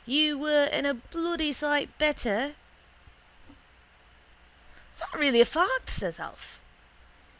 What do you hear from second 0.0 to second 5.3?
You were and a bloody sight better. —Is that